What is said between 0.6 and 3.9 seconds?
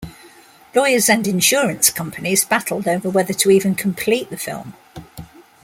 Lawyers and insurance companies battled over whether to even